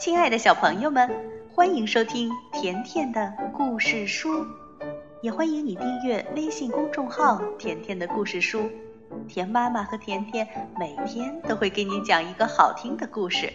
[0.00, 1.10] 亲爱的小朋友们，
[1.52, 4.46] 欢迎收听甜甜的故事书，
[5.20, 8.70] 也欢迎你订阅微信公众号“甜甜的故事书”。
[9.28, 10.48] 甜妈妈和甜甜
[10.78, 13.48] 每天都会给你讲一个好听的故事。《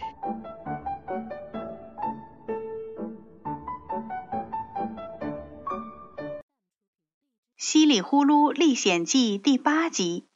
[7.56, 10.28] 稀里呼噜历险记》第八集，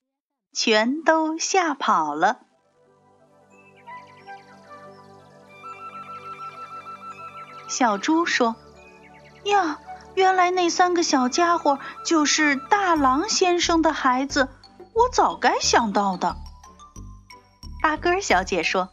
[0.52, 2.49] 全都吓跑了。
[7.70, 8.56] 小猪说
[9.44, 9.78] ：“呀，
[10.14, 14.48] 原来那三个小家伙就是大狼先生的孩子，
[14.92, 16.36] 我早该想到的。”
[17.80, 18.90] 八根小姐说：“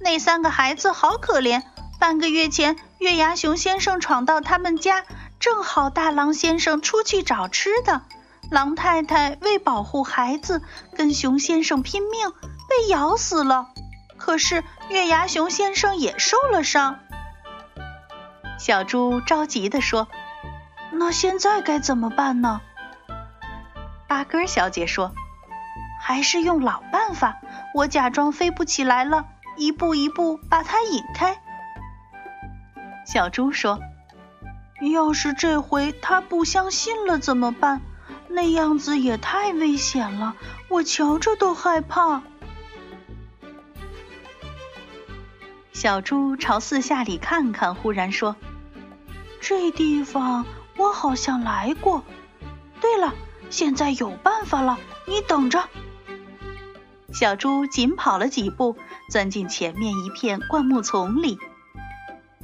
[0.00, 1.62] 那三个孩子好可怜，
[2.00, 5.04] 半个月前月牙熊先生闯到他们家，
[5.38, 8.02] 正好大狼先生出去找吃的，
[8.50, 10.62] 狼太太为保护孩子，
[10.96, 13.68] 跟熊先生拼命，被咬死了。
[14.16, 16.98] 可是月牙熊先生也受了伤。”
[18.64, 20.08] 小猪着急地说
[20.90, 22.62] ：“那现在该怎么办呢？”
[24.08, 25.12] 八哥小姐说
[26.00, 27.36] ：“还是用老办法，
[27.74, 29.26] 我假装飞不起来了，
[29.58, 31.36] 一步一步把它引开。”
[33.04, 33.80] 小猪说
[34.94, 37.82] ：“要是这回他不相信了怎么办？
[38.30, 40.36] 那样子也太危险了，
[40.70, 42.22] 我瞧着都害怕。”
[45.74, 48.34] 小猪朝四下里看看，忽然说。
[49.46, 50.46] 这地方
[50.78, 52.02] 我好像来过。
[52.80, 53.12] 对了，
[53.50, 55.68] 现在有办法了，你等着。
[57.12, 58.74] 小猪紧跑了几步，
[59.10, 61.36] 钻进前面一片灌木丛里。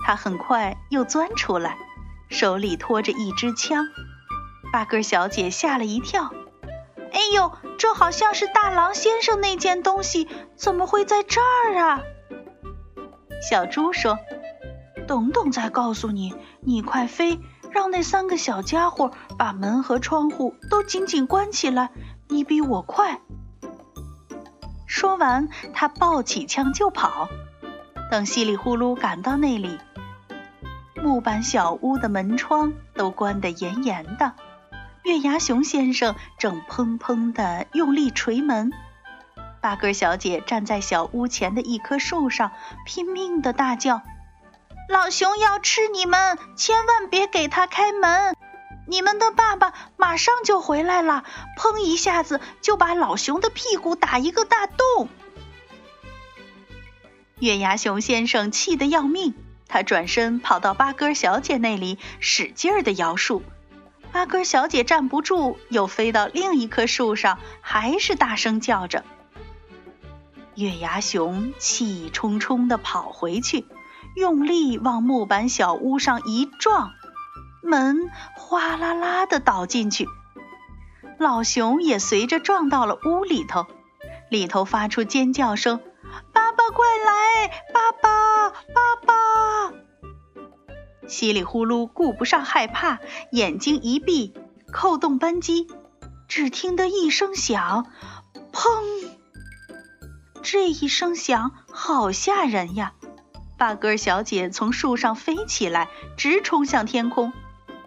[0.05, 1.79] 它很快又钻出来，
[2.29, 3.87] 手里托着一支枪。
[4.71, 6.35] 八根小姐吓了一跳
[7.15, 12.03] ：“哎呦，这好像是大狼先生那件东西，怎么会在这儿啊？”
[13.49, 14.19] 小猪说。
[15.11, 16.37] 等等，再告诉你。
[16.61, 17.41] 你快飞，
[17.73, 21.91] 让那三个小家伙把门和窗户都紧紧关起来。
[22.29, 23.21] 你比我快。
[24.87, 27.29] 说完，他抱起枪就跑。
[28.09, 29.81] 等稀里呼噜赶到那里，
[31.03, 34.35] 木板小屋的门窗都关得严严的。
[35.03, 38.71] 月牙熊先生正砰砰地用力捶门。
[39.61, 42.53] 八根小姐站在小屋前的一棵树上，
[42.87, 44.03] 拼命地大叫。
[44.91, 48.35] 老熊要吃你们，千万别给他开门！
[48.89, 51.23] 你们的爸爸马上就回来了，
[51.57, 55.09] 砰一下子就把老熊的屁股打一个大洞。
[57.39, 59.37] 月牙熊先生气得要命，
[59.69, 63.45] 他转身跑到八哥小姐那里，使劲儿的摇树。
[64.11, 69.05] 八哥小姐站不住，又飞到另一棵树上，还是大声叫着。
[70.57, 73.65] 月牙熊气冲冲的跑回去。
[74.17, 76.91] 用力往木板小屋上一撞，
[77.63, 80.07] 门哗啦啦的倒进去，
[81.19, 83.67] 老熊也随着撞到了屋里头，
[84.31, 85.81] 里头发出尖叫声
[86.33, 87.49] ：“爸爸快来！
[87.73, 89.73] 爸爸，爸爸！”
[91.09, 92.99] 稀里呼噜顾不上害怕，
[93.33, 94.35] 眼睛一闭，
[94.73, 95.67] 扣动扳机，
[96.29, 97.87] 只听得一声响，
[98.53, 98.69] 砰！
[100.43, 102.93] 这一声响好吓人呀！
[103.61, 107.31] 八根小姐从树上飞起来，直冲向天空。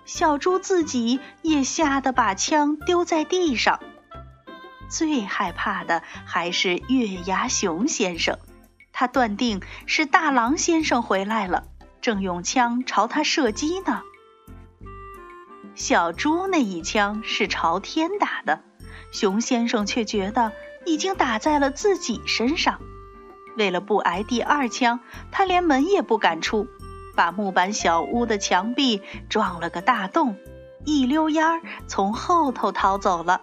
[0.06, 3.79] 小猪自己也吓得把枪丢在地上。
[4.88, 8.38] 最害怕的还是月牙熊先生，
[8.91, 11.63] 他断定是大狼先生回来了，
[12.01, 14.03] 正用枪朝他射击呢。
[15.73, 18.62] 小猪那一枪是朝天打的，
[19.12, 20.51] 熊先生却觉得
[20.85, 22.79] 已经打在了自己身上。
[23.57, 24.99] 为了不挨第二枪，
[25.31, 26.67] 他连门也不敢出，
[27.15, 30.35] 把木板小屋的墙壁撞了个大洞，
[30.85, 33.41] 一溜烟儿从后头逃走了。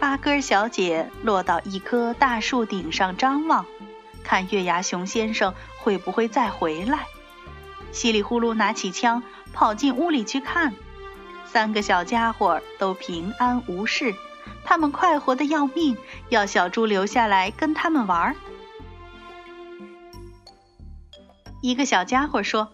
[0.00, 3.64] 八哥小姐落到一棵大树顶上张望，
[4.22, 7.06] 看月牙熊先生会不会再回来。
[7.92, 9.22] 稀里呼噜拿起枪
[9.52, 10.74] 跑进屋里去看，
[11.46, 14.14] 三个小家伙都平安无事。
[14.64, 15.96] 他们快活的要命，
[16.30, 18.34] 要小猪留下来跟他们玩。
[21.60, 22.72] 一个小家伙说：“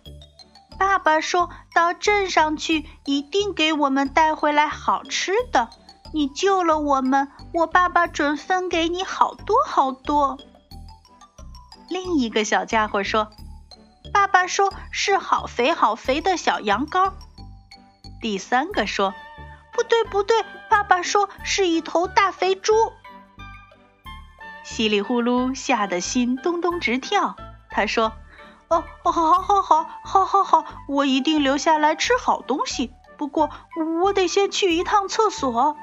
[0.78, 5.68] 爸爸说到镇上去，一定给我们带回来好吃的。
[6.12, 10.38] 你救了我们，我爸爸准分给你好多好多。”
[11.88, 13.30] 另一个小家伙说
[14.12, 17.12] ：“爸爸说是好肥好肥的小羊羔。”
[18.20, 19.14] 第三个说。
[19.80, 22.74] 不对，不对，爸爸说是一头大肥猪。
[24.62, 27.34] 稀里呼噜吓得心咚咚直跳。
[27.70, 28.12] 他说
[28.68, 32.92] ：“哦，好，好，好，好，好，好，好，我一定留下来吃好东西。
[33.16, 33.48] 不过
[34.02, 35.74] 我得先去一趟厕所。”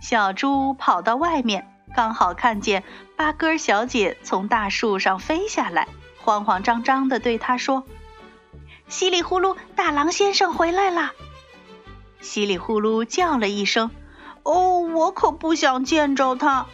[0.00, 2.84] 小猪跑到外面，刚好看见
[3.16, 5.88] 八哥小姐从大树上飞下来，
[6.22, 7.82] 慌慌张张地对他说
[8.86, 11.10] ：“稀里呼噜，大狼先生回来了。”
[12.20, 13.90] 稀里呼噜叫了一声
[14.44, 16.66] ：“哦，我可不想见着他。”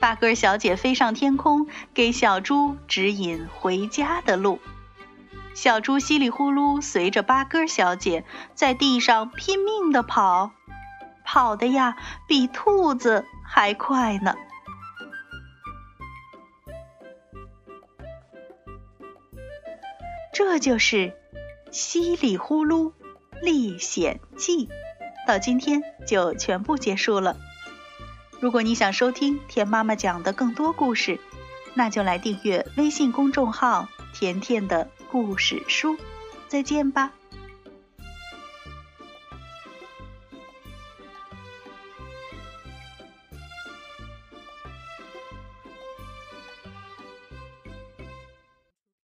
[0.00, 4.58] 八哥小姐飞上天空，给小猪指引回家的路。
[5.54, 10.50] 小猪稀里呼噜随着八哥小姐在地上拼命地跑。
[11.24, 11.96] 跑的呀，
[12.28, 14.34] 比兔子还快呢。
[20.34, 20.96] 这就是
[21.70, 22.92] 《稀里呼噜
[23.44, 24.66] 历险记》，
[25.28, 27.36] 到今天就全部结束了。
[28.40, 31.20] 如果你想收听甜妈妈讲的更多故事，
[31.74, 35.98] 那就来订阅微信公众号“甜甜的故事书”。
[36.48, 37.12] 再见吧。